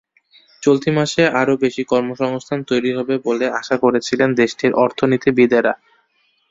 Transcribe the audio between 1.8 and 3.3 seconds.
কর্মসংস্থান তৈরি হবে